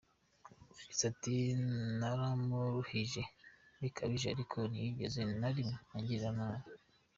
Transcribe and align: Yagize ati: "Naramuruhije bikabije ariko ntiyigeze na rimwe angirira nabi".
Yagize 0.77 1.03
ati: 1.11 1.35
"Naramuruhije 1.99 3.21
bikabije 3.81 4.27
ariko 4.35 4.57
ntiyigeze 4.69 5.21
na 5.39 5.49
rimwe 5.55 5.77
angirira 5.95 6.29
nabi". 6.37 6.65